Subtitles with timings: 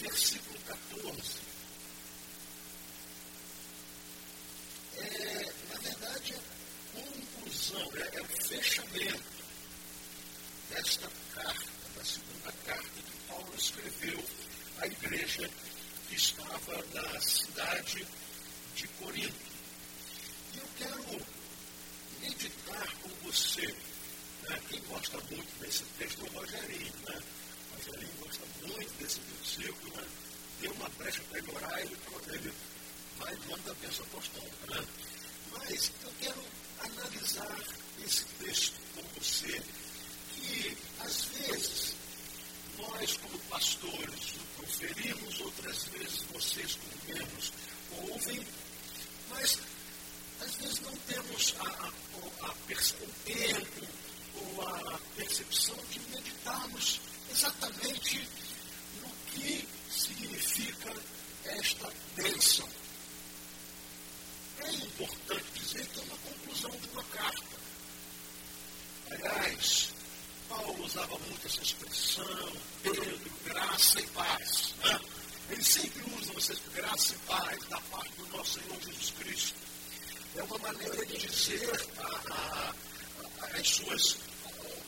[0.00, 1.48] versículo 14.
[4.96, 9.22] É, na verdade, é conclusão, é, é o fechamento
[10.70, 14.24] desta carta, da segunda carta que Paulo escreveu
[14.78, 15.50] à igreja
[16.08, 18.06] que estava na cidade
[18.74, 19.48] de Corinto.
[20.54, 21.26] E eu quero
[22.20, 23.66] meditar com você.
[24.48, 24.60] Né?
[24.68, 26.92] Quem gosta muito desse texto o Rogerinho.
[27.08, 27.20] Né?
[27.86, 29.96] Rogerinho gosta muito desse versículo.
[29.96, 30.06] Né?
[30.60, 31.96] Deu uma brecha para ele orar, ele,
[32.32, 32.52] ele
[33.18, 34.66] vai manda a bênção apostólica.
[34.66, 34.86] Né?
[35.52, 36.44] Mas eu quero
[36.80, 37.58] analisar
[38.04, 39.62] esse texto com você,
[40.34, 41.94] que às vezes
[42.78, 47.52] nós, como pastores, o proferimos, outras vezes vocês, como membros,
[47.92, 48.46] ouvem,
[49.30, 49.58] mas
[50.40, 51.92] às vezes não temos a, a,
[52.46, 53.86] a, o tempo
[54.34, 57.00] ou a percepção de meditarmos
[57.30, 58.28] exatamente
[59.00, 60.94] no que significa
[61.44, 62.68] esta bênção.
[64.60, 67.56] É importante dizer que é uma conclusão de uma carta.
[69.10, 69.88] Aliás,
[70.48, 74.74] Paulo usava muito essa expressão, Pedro, graça e paz.
[74.84, 75.00] Né?
[75.50, 79.54] Ele sempre usa essas graça e paz da parte do nosso Senhor Jesus Cristo.
[80.36, 81.88] É uma maneira de dizer
[83.52, 84.16] às suas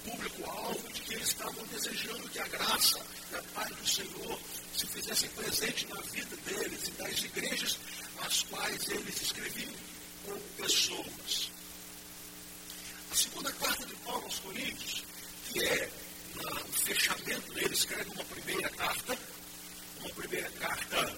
[0.05, 3.01] público-alvo de que eles estavam desejando que a graça
[3.33, 4.39] e a paz do Senhor
[4.77, 7.79] se fizessem presente na vida deles e das igrejas
[8.19, 9.73] às quais eles escreviam
[10.25, 11.51] com pessoas.
[13.11, 15.03] A segunda carta de Paulo aos Coríntios,
[15.53, 15.91] que é
[16.34, 19.19] no fechamento dele, escreve uma primeira carta,
[19.98, 21.17] uma primeira carta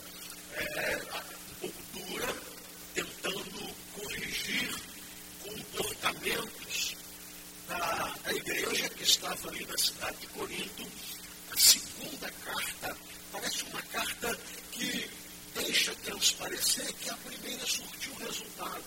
[0.55, 2.35] é, um pouco dura,
[2.95, 4.75] tentando corrigir
[5.43, 6.97] comportamentos
[7.69, 10.87] da, da igreja que estava ali na cidade de Corinto.
[11.53, 12.97] A segunda carta
[13.31, 14.39] parece uma carta
[14.73, 15.11] que
[15.55, 18.85] deixa transparecer que a primeira surtiu resultado.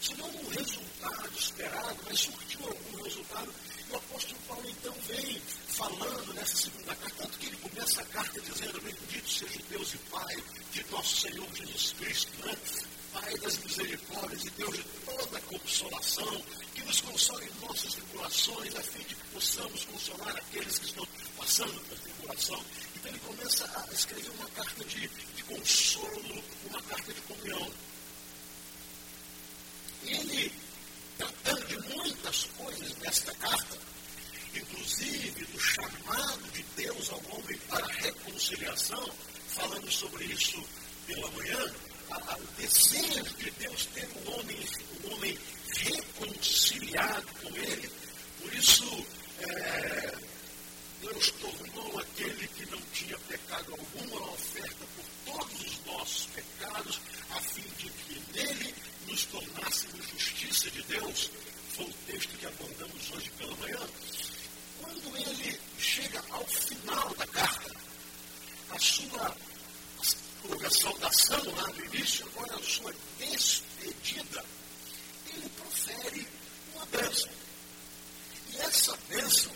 [0.00, 3.52] Se não um resultado esperado, mas surtiu algum resultado.
[3.88, 8.04] E o apóstolo Paulo então vem falando nessa segunda carta, tanto que ele começa a
[8.06, 10.36] carta dizendo, bendito seja Deus e Pai
[10.72, 12.54] de nosso Senhor Jesus Cristo, né?
[13.12, 16.42] Pai das misericórdias e Deus de toda consolação,
[16.74, 21.08] que nos console em nossas tribulações, a fim de que possamos consolar aqueles que estão
[21.36, 22.64] passando por tribulação.
[22.96, 27.72] Então ele começa a escrever uma carta de, de consolo, uma carta de comunhão.
[30.04, 30.52] E ele,
[31.16, 33.78] tratando de muitas coisas nesta carta,
[34.54, 39.10] inclusive do chamado de Deus ao homem para a reconciliação,
[39.48, 40.62] falando sobre isso
[41.06, 41.72] pela manhã,
[42.10, 44.56] a, a, o desejo de Deus ter um homem,
[45.04, 45.38] um homem
[45.78, 47.90] reconciliado com ele.
[48.40, 49.06] Por isso,
[49.40, 50.14] é,
[51.00, 57.00] Deus tornou aquele que não tinha pecado algum uma oferta por todos os nossos pecados,
[57.30, 58.74] a fim de que nele
[59.68, 61.30] tornássemos justiça de Deus.
[61.74, 63.78] Foi o texto que abordamos hoje pela manhã.
[64.80, 67.76] Quando ele chega ao final da carta,
[68.70, 69.36] a sua
[70.64, 74.44] a saudação lá no início, agora a sua despedida,
[75.26, 76.26] ele profere
[76.74, 77.30] uma bênção.
[78.52, 79.52] E essa bênção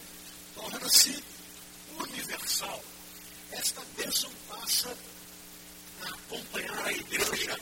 [0.55, 1.25] torna-se
[1.99, 2.85] universal.
[3.53, 4.97] Esta bênção passa
[6.03, 7.59] a acompanhar a igreja.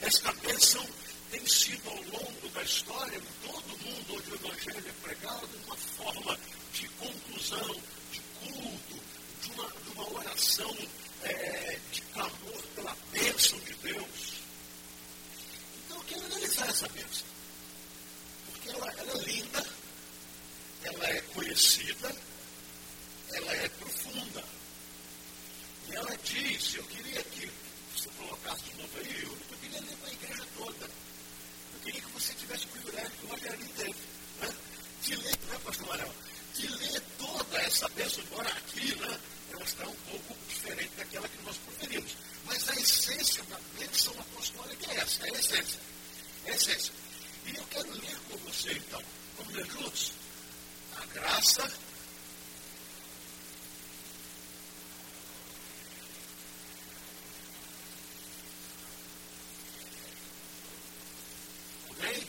[0.00, 0.86] Esta bênção
[1.32, 5.76] tem sido ao longo da história, em todo mundo onde o Evangelho é pregado, uma
[5.76, 6.38] forma
[6.74, 7.82] de conclusão,
[8.12, 9.02] de culto,
[9.40, 10.76] de uma, de uma oração
[11.22, 14.34] é, de clamor pela bênção de Deus.
[15.78, 17.26] Então eu quero analisar essa bênção.
[18.50, 19.66] Porque ela, ela é linda,
[20.82, 22.14] ela é conhecida,
[23.32, 24.44] ela é profunda.
[25.88, 27.50] E ela diz, eu queria que
[27.96, 31.01] você colocasse de novo aí, eu, queria ler para a igreja toda.
[31.82, 33.94] Queria que você tivesse o privilégio que o Rogério teve,
[34.40, 34.48] né?
[35.02, 36.14] de ler, né, pastor Manuel?
[36.54, 39.20] De ler toda essa bênção, embora aqui, né?
[39.52, 42.16] Ela está um pouco diferente daquela que nós proferimos.
[42.44, 45.80] Mas a essência da bênção apostólica é essa, é a essência.
[46.44, 46.92] É a essência.
[47.46, 49.02] E eu quero ler com você, então.
[49.38, 50.12] Vamos ler juntos?
[50.96, 51.72] A graça
[62.02, 62.26] Amém?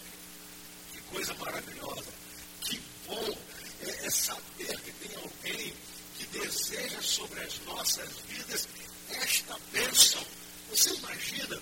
[0.92, 2.14] Que coisa maravilhosa.
[2.62, 3.38] Que bom
[3.82, 5.74] é, é saber que tem alguém
[6.18, 8.68] que deseja sobre as nossas vidas
[9.10, 10.26] esta bênção.
[10.70, 11.60] Você imagina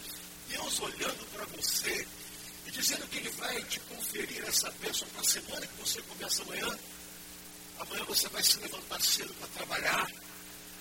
[0.50, 2.06] Deus olhando para você
[2.66, 6.42] e dizendo que Ele vai te conferir essa bênção para a semana que você começa
[6.44, 6.78] amanhã?
[7.80, 10.12] Amanhã você vai se levantar cedo para trabalhar.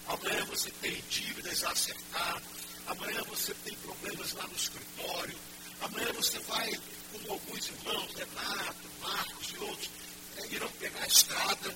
[0.07, 2.43] Amanhã você tem dívidas a acertar.
[2.87, 5.39] Amanhã você tem problemas lá no escritório.
[5.81, 6.79] Amanhã você vai,
[7.13, 9.91] com alguns irmãos, Renato, Marcos e outros,
[10.51, 11.75] irão pegar a estrada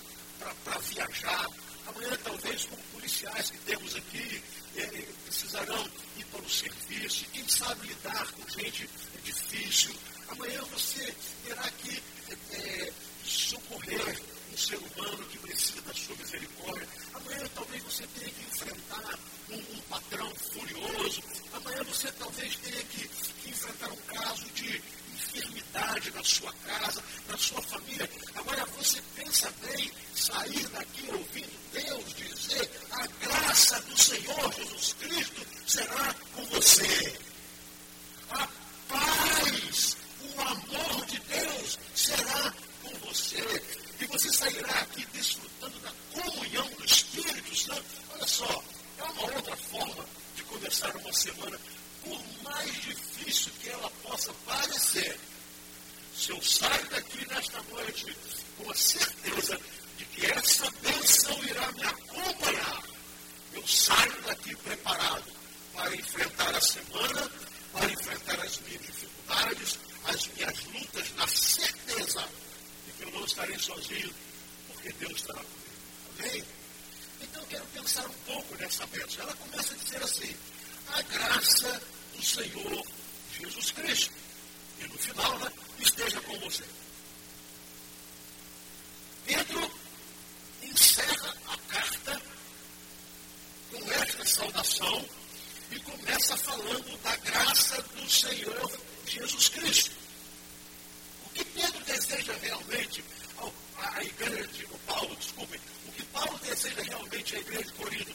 [0.64, 1.46] para viajar.
[1.86, 4.42] Amanhã, talvez, como policiais que temos aqui,
[4.76, 4.86] é,
[5.24, 7.24] precisarão ir para o serviço.
[7.32, 8.88] Quem sabe lidar com gente
[9.22, 9.94] difícil.
[10.28, 11.14] Amanhã você
[11.44, 12.02] terá que
[12.52, 12.92] é,
[13.24, 14.20] socorrer
[14.52, 16.88] um ser humano que precisa da sua misericórdia.
[17.14, 19.18] Amanhã talvez você tenha que enfrentar
[19.50, 21.22] um, um patrão furioso.
[21.52, 24.82] Amanhã você talvez tenha que, que enfrentar um caso de
[25.14, 28.08] enfermidade na sua casa, na sua família.
[28.34, 35.46] Agora você pensa bem sair daqui ouvindo Deus dizer a graça do Senhor Jesus Cristo
[35.66, 37.18] será com você.
[38.30, 38.48] A
[38.88, 43.62] paz, o amor de Deus será com você.
[44.00, 47.84] E você sairá aqui desfrutando da comunhão do Espírito Santo.
[48.12, 48.64] Olha só,
[48.98, 50.06] é uma outra forma
[50.36, 51.58] de começar uma semana,
[52.04, 55.18] por mais difícil que ela possa parecer.
[56.16, 58.16] Se eu saio daqui nesta noite
[58.56, 59.60] com a certeza
[59.96, 62.82] de que essa bênção irá me acompanhar,
[63.52, 65.24] eu saio daqui preparado
[65.72, 67.30] para enfrentar a semana,
[67.72, 72.28] para enfrentar as minhas dificuldades, as minhas lutas, na certeza
[72.86, 74.14] de que eu não estarei sozinho,
[74.68, 75.64] porque Deus estará comigo.
[76.18, 76.44] Amém?
[77.22, 79.24] Então eu quero pensar um pouco nessa bênção.
[79.24, 80.36] Ela começa a dizer assim:
[80.88, 81.82] a graça
[82.16, 82.86] do Senhor
[83.38, 84.14] Jesus Cristo.
[84.80, 86.64] E no final, né, esteja com você.
[89.26, 89.70] Pedro
[90.62, 92.22] encerra a carta
[93.70, 95.08] com esta saudação
[95.70, 98.70] e começa falando da graça do Senhor
[99.06, 99.92] Jesus Cristo.
[101.26, 103.04] O que Pedro deseja realmente
[103.76, 108.14] à igreja de Paulo, desculpe, o que Paulo deseja realmente à igreja de Corinto,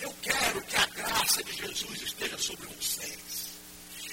[0.00, 3.50] eu quero que a graça de Jesus esteja sobre vocês.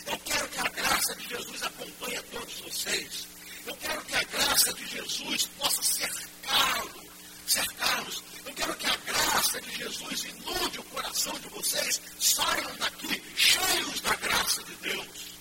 [0.06, 3.28] Eu quero que a graça de Jesus acompanhe a todos vocês.
[3.66, 7.06] Eu quero que a graça de Jesus possa cercá-los,
[7.48, 8.24] cercá-los.
[8.46, 14.02] Eu quero que a graça de Jesus inunde o coração de vocês, saiam daqui cheios
[14.02, 15.38] da graça de Deus.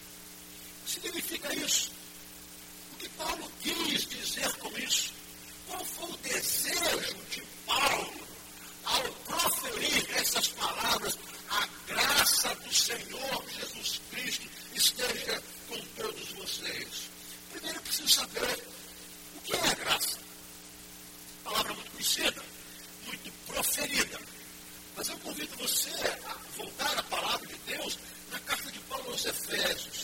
[0.86, 1.90] Significa isso.
[2.92, 5.12] O que Paulo quis dizer com isso?
[5.68, 8.26] Qual foi o desejo de Paulo
[8.84, 10.05] ao proferir
[10.36, 11.18] essas palavras?
[11.48, 17.08] A graça do Senhor Jesus Cristo esteja com todos vocês.
[17.52, 18.64] Primeiro eu preciso saber
[19.36, 20.18] o que é a graça.
[21.42, 22.42] Palavra muito conhecida,
[23.06, 24.20] muito proferida.
[24.96, 25.90] Mas eu convido você
[26.26, 27.98] a voltar à palavra de Deus
[28.30, 29.95] na carta de Paulo aos Efésios.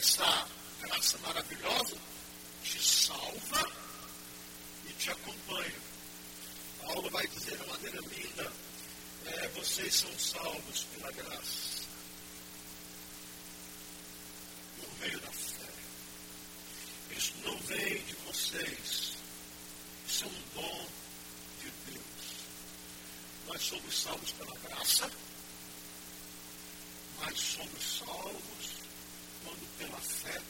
[0.00, 0.48] essa
[0.80, 1.94] graça maravilhosa
[2.64, 3.70] te salva
[4.88, 5.76] e te acompanha.
[6.80, 8.50] Paulo vai dizer de maneira linda:
[9.26, 11.82] é, vocês são salvos pela graça,
[14.78, 15.68] por meio da fé.
[17.14, 19.12] Isso não vem de vocês,
[20.08, 20.86] isso é um dom
[21.60, 22.46] de Deus.
[23.48, 25.10] Nós somos salvos pela graça,
[27.18, 28.79] mas somos salvos
[29.44, 30.40] quando pela fé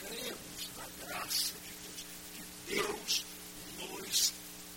[0.00, 2.04] cremos na graça de Deus,
[2.34, 3.24] que Deus
[3.78, 4.32] nos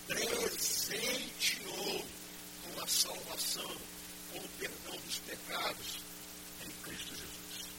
[0.08, 2.06] presenteou
[2.64, 3.78] com a salvação,
[4.32, 6.00] com o perdão dos pecados
[6.66, 7.72] em Cristo Jesus.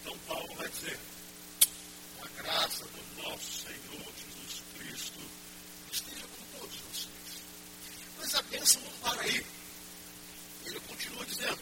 [0.00, 0.98] Então Paulo vai dizer,
[2.22, 5.20] a graça do nosso Senhor Jesus Cristo
[5.90, 7.42] esteja com todos vocês.
[8.18, 9.46] Mas a bênção não para aí.
[10.64, 11.58] Ele continua dizendo,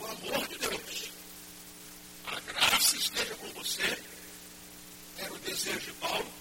[0.00, 1.10] o amor de Deus.
[2.26, 3.98] A graça esteja com você,
[5.18, 6.32] era o desejo de Paulo,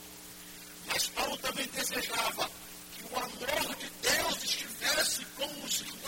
[0.88, 2.50] mas Paulo também desejava
[2.96, 5.99] que o amor de Deus estivesse com os irmãos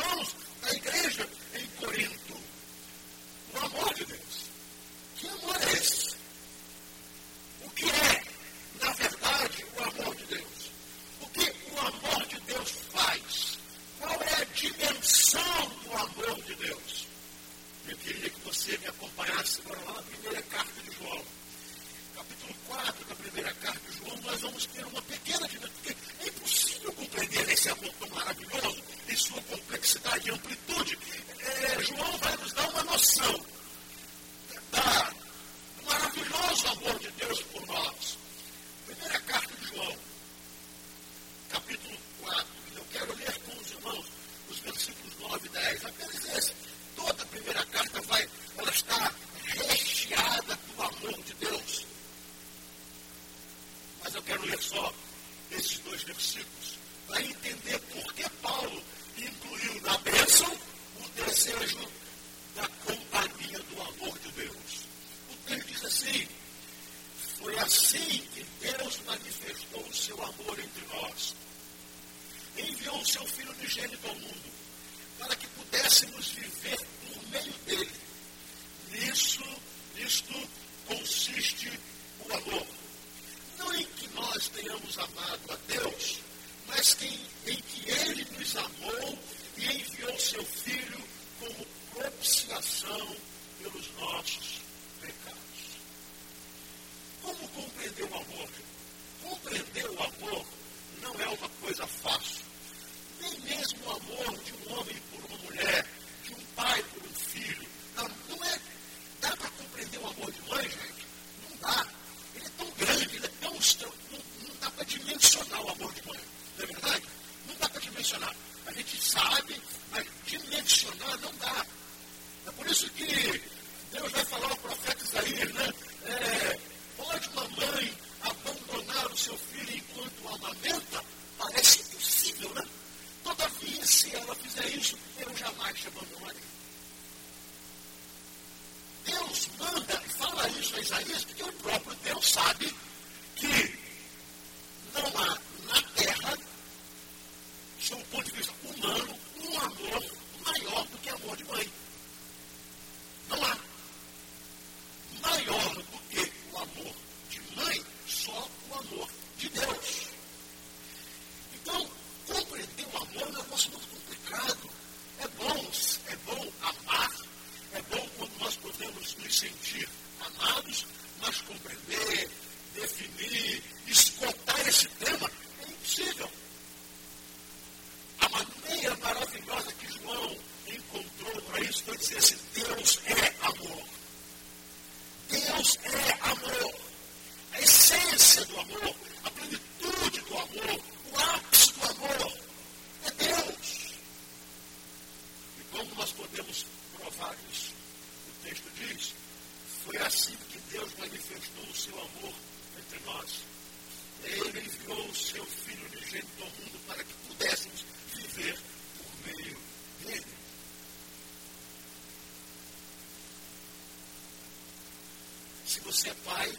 [215.71, 216.53] Se você é pai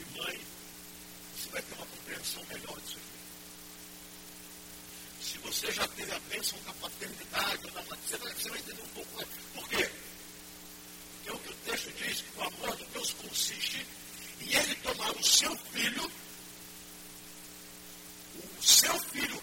[0.00, 0.40] e mãe,
[1.36, 3.20] você vai ter uma compreensão melhor disso aqui.
[5.22, 9.14] Se você já teve a bênção da paternidade, da maternidade, você vai entender um pouco
[9.14, 9.28] mais.
[9.54, 9.88] Por quê?
[11.14, 13.86] Porque é o que o texto diz, que o amor de Deus consiste
[14.40, 16.10] em ele tomar o seu filho,
[18.34, 19.40] o seu filho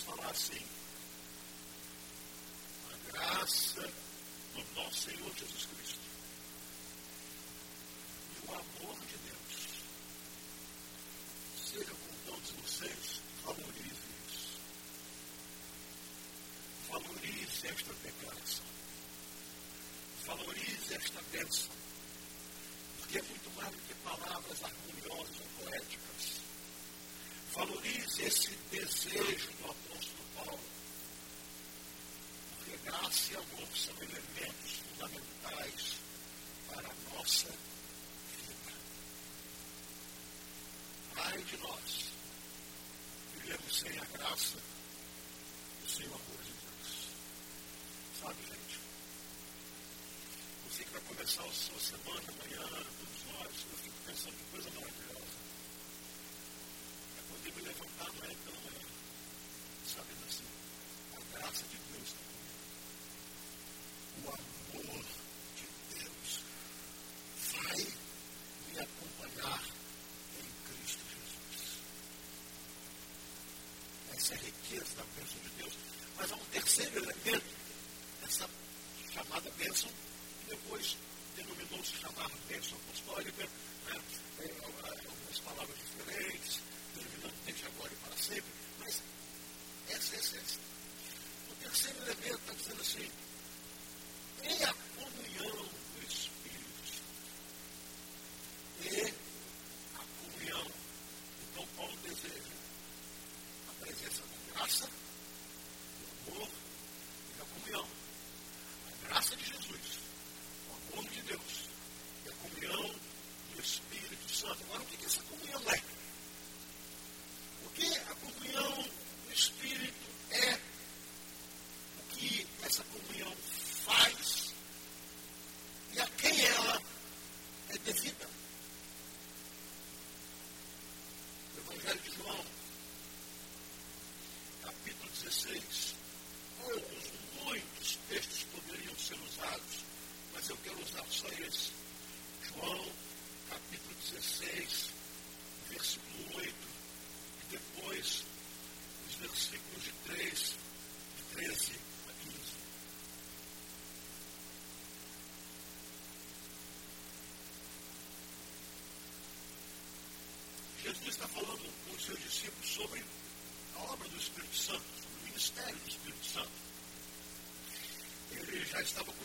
[0.00, 0.60] Falar assim:
[2.92, 3.82] a graça
[4.54, 6.00] do nosso Senhor Jesus Cristo
[8.34, 9.68] e o amor de Deus
[11.64, 13.20] seja com todos vocês.
[13.44, 14.58] Valorize isso.
[16.90, 18.66] Valorize esta declaração.
[20.26, 21.70] Valorize esta bênção.
[22.98, 26.44] Porque é muito mais do que palavras harmoniosas ou poéticas
[27.54, 29.53] valorize esse desejo
[33.24, 35.96] esse amor são elementos fundamentais
[36.68, 38.72] para a nossa vida.
[41.16, 42.12] Ai de nós,
[43.32, 44.58] vivemos sem a graça
[45.82, 47.08] e sem o amor de Deus.
[48.20, 48.80] Sabe, gente?
[50.68, 52.84] Você que vai começar a sua semana amanhã,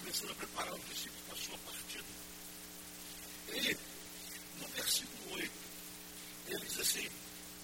[0.09, 2.05] começando a preparar os discípulos para a sua partida.
[3.49, 3.77] Ele,
[4.59, 5.51] no versículo 8,
[6.47, 7.09] ele diz assim,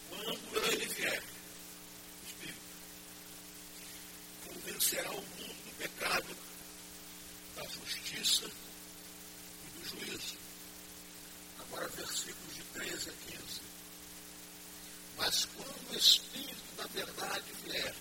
[0.10, 1.24] quando ele vier,
[2.22, 2.60] o Espírito,
[4.46, 6.38] convencerá o mundo do pecado,
[7.56, 10.38] da justiça e do juízo.
[11.62, 13.62] Agora versículos de 13 a 15.
[15.18, 17.96] Mas quando o Espírito da verdade vier,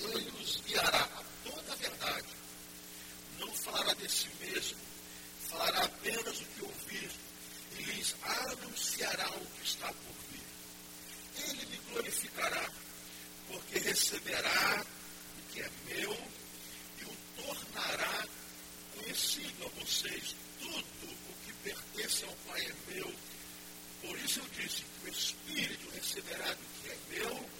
[0.00, 1.23] ele os guiará
[3.74, 4.78] falará de si mesmo,
[5.50, 7.10] falará apenas o que ouvir
[7.76, 11.48] e lhes anunciará o que está por vir.
[11.48, 12.70] Ele me glorificará,
[13.48, 14.86] porque receberá
[15.38, 16.16] o que é meu
[17.00, 18.28] e o tornará
[18.94, 20.36] conhecido a vocês.
[20.60, 23.12] Tudo o que pertence ao Pai é meu.
[24.02, 27.50] Por isso eu disse que o Espírito receberá do que é meu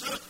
[0.00, 0.29] Krishna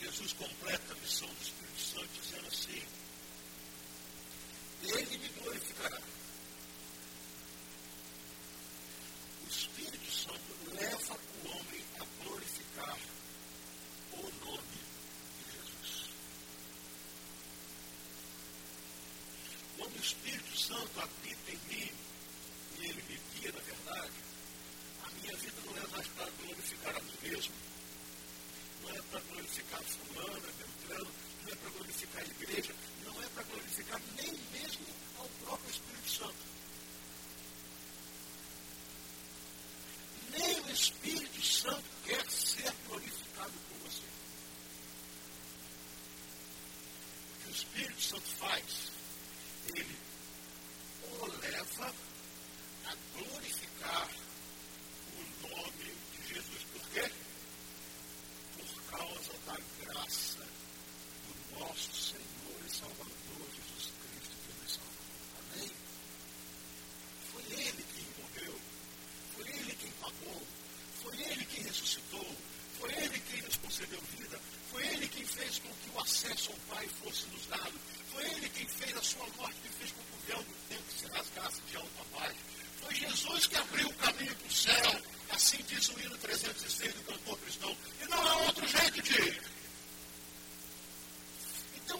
[0.00, 2.82] Jesus completa a missão do Espírito Santo dizendo assim:
[4.82, 6.13] Ele me glorificará.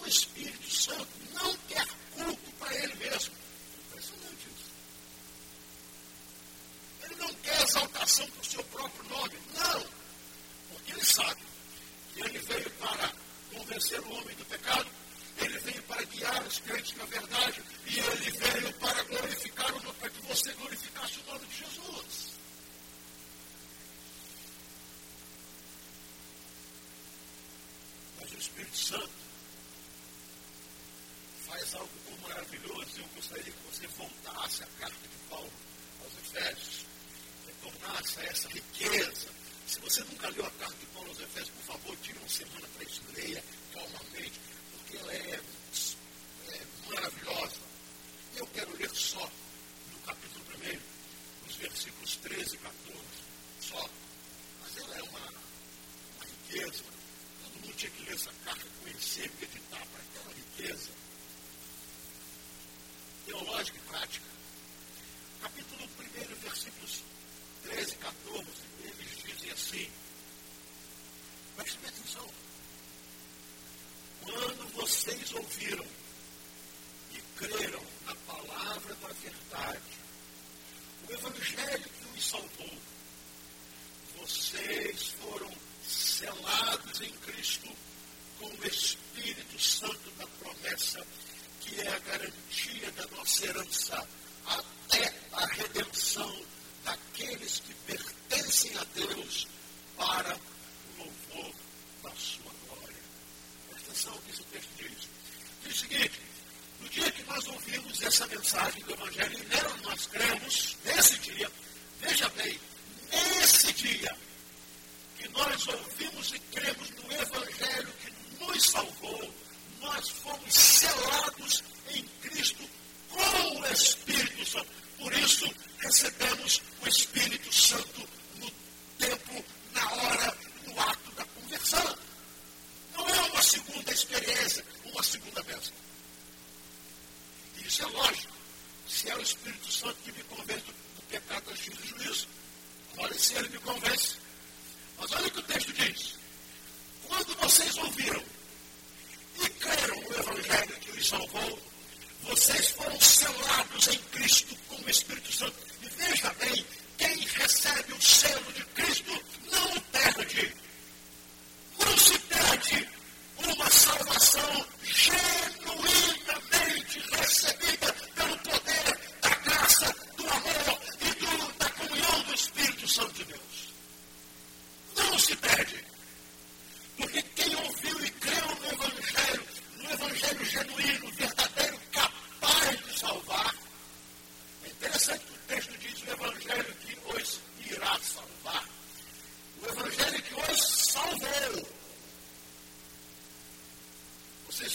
[0.07, 1.54] Espírito Santo não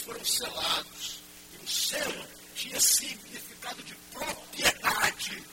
[0.01, 1.19] foram selados.
[1.53, 5.43] E o selo tinha significado de propriedade.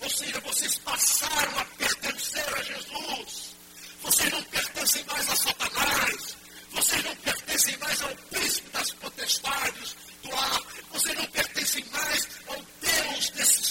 [0.00, 3.54] Ou seja, vocês passaram a pertencer a Jesus.
[4.02, 6.36] Vocês não pertencem mais a Satanás.
[6.72, 10.62] Vocês não pertencem mais ao príncipe das potestades do ar.
[10.92, 13.63] Vocês não pertencem mais ao Deus desse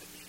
[0.00, 0.21] capacity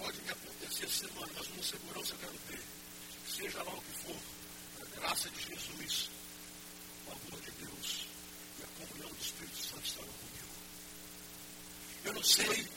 [0.00, 2.60] pode me acontecer semana, mas uma segurança eu quero ter.
[3.28, 4.16] Seja lá o que for,
[4.82, 6.10] a graça de Jesus,
[7.06, 8.06] o amor de Deus
[8.58, 10.54] e a comunhão do Espírito Santo estarão comigo.
[12.04, 12.68] Eu não sei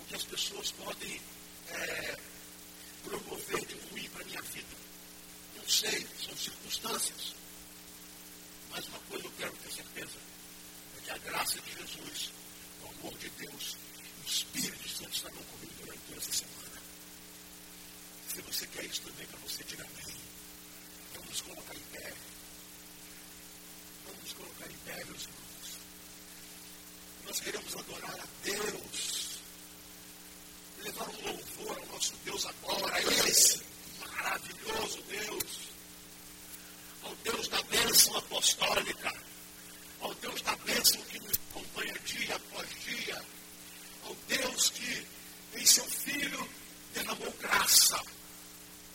[0.00, 1.20] o que as pessoas podem
[1.70, 2.18] é,
[3.04, 4.76] promover de ruim para a minha vida.
[5.56, 7.34] Não sei, são circunstâncias.
[8.70, 10.18] Mas uma coisa eu quero ter certeza,
[10.96, 12.30] é que a graça de Jesus,
[12.82, 13.76] o amor de Deus
[14.28, 16.82] Espírito Santo estarão comigo durante essa semana.
[18.28, 20.16] Se você quer isso também para você, diga amém.
[21.14, 22.12] Vamos nos colocar em pé.
[24.06, 25.78] Vamos colocar em pé, meus irmãos.
[27.24, 29.38] Nós queremos adorar a Deus.
[30.82, 33.00] Levar um louvor ao nosso Deus agora.
[33.28, 33.62] Esse
[33.98, 35.68] maravilhoso Deus
[37.02, 39.12] ao Deus da bênção apostólica,
[40.00, 43.24] ao Deus da bênção que nos acompanha dia após dia,
[44.08, 45.06] ao Deus que
[45.54, 46.48] em seu Filho
[46.94, 48.00] derramou graça,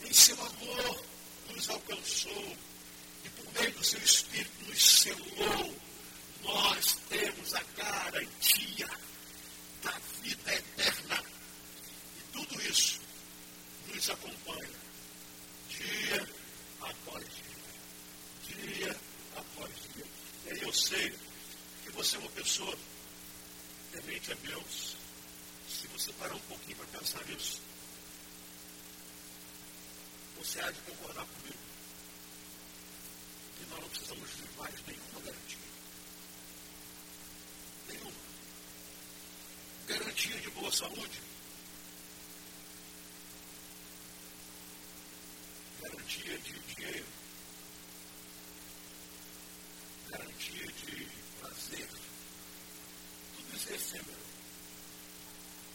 [0.02, 1.04] em seu amor
[1.50, 2.56] nos alcançou
[3.24, 5.74] e por meio do seu Espírito nos selou.
[6.42, 8.90] Nós temos a garantia
[9.82, 11.24] da vida eterna.
[12.18, 13.00] E tudo isso
[13.88, 14.70] nos acompanha
[15.68, 16.28] dia
[16.80, 17.54] após dia
[18.62, 18.96] dia
[19.36, 20.04] após dia.
[20.46, 21.14] E aí eu sei
[21.84, 22.76] que você é uma pessoa
[23.92, 24.96] temente a Deus.
[25.80, 27.60] Se você parar um pouquinho para pensar nisso,
[30.36, 31.58] você há de concordar comigo
[33.58, 35.58] que nós não precisamos de mais nenhuma garantia.
[37.88, 38.20] Nenhuma.
[39.86, 41.20] Garantia de boa saúde.
[45.82, 47.24] Garantia de dinheiro
[50.16, 51.08] garantia de
[51.40, 51.88] prazer.
[53.36, 54.24] Tudo isso é efêmero.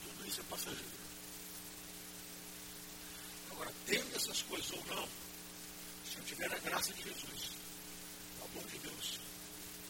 [0.04, 1.00] Tudo isso é passageiro.
[3.52, 5.08] Agora, tendo essas coisas ou não,
[6.10, 7.52] se eu tiver a graça de Jesus,
[8.40, 9.20] o amor de Deus,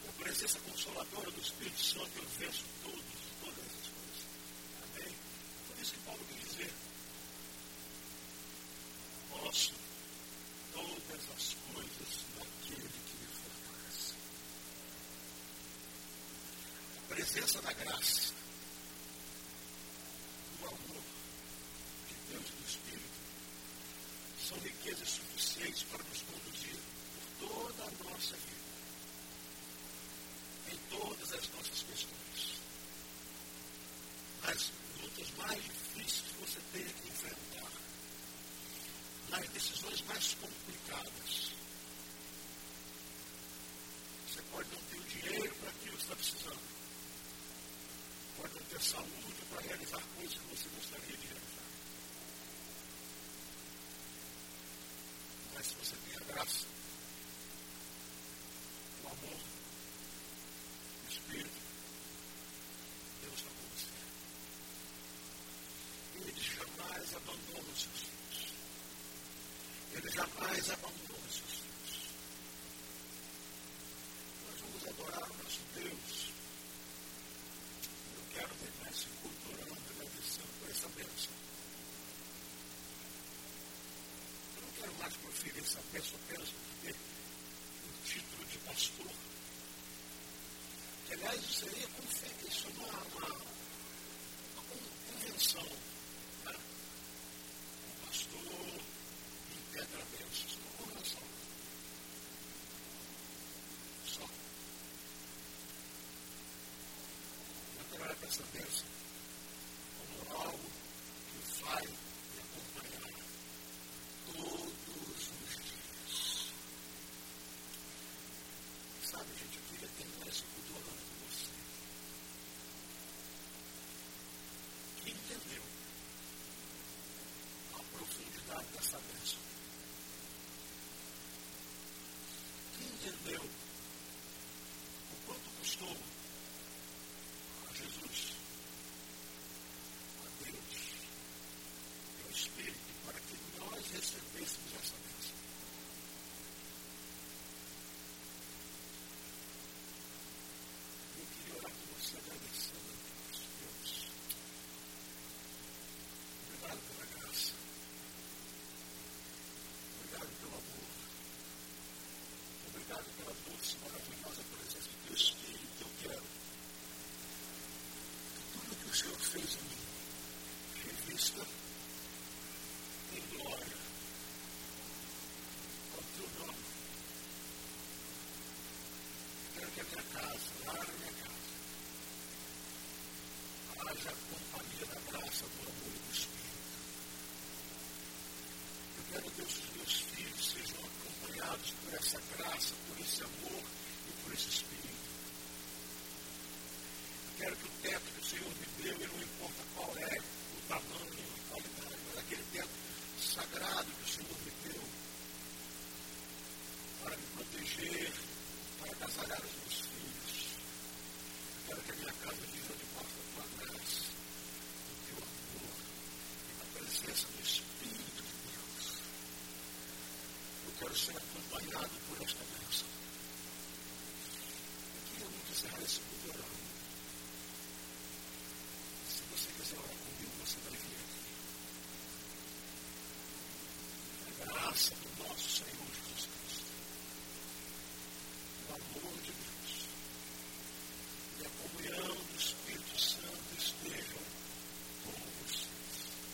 [0.08, 3.02] a presença consoladora do Espírito Santo, eu venço todos,
[3.40, 4.20] todas essas coisas.
[4.82, 5.14] Amém?
[5.68, 6.72] Por isso que Paulo quer dizer.
[9.30, 9.72] Posso
[10.72, 13.10] todas as coisas naquele que
[17.32, 18.32] presença da graça,